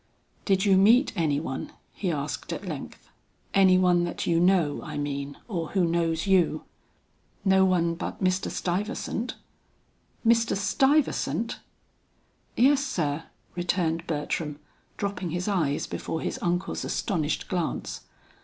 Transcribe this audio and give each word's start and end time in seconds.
"Did 0.45 0.65
you 0.65 0.77
meet 0.77 1.13
any 1.15 1.39
one?" 1.39 1.73
he 1.93 2.09
asked 2.11 2.51
at 2.51 2.65
length. 2.67 3.07
"Any 3.53 3.77
one 3.77 4.03
that 4.03 4.25
you 4.25 4.39
know, 4.39 4.81
I 4.83 4.97
mean, 4.97 5.37
or 5.47 5.73
who 5.73 5.85
knows 5.85 6.25
you?" 6.25 6.63
"No 7.45 7.65
one 7.65 7.93
but 7.93 8.19
Mr. 8.19 8.49
Stuyvesant." 8.49 9.35
"Mr. 10.25 10.57
Stuyvesant!" 10.57 11.59
"Yes 12.57 12.83
sir," 12.83 13.25
returned 13.55 14.07
Bertram, 14.07 14.57
dropping 14.97 15.29
his 15.29 15.47
eyes 15.47 15.85
before 15.85 16.21
his 16.21 16.39
uncle's 16.41 16.83
astonished 16.83 17.47
glance. 17.47 18.01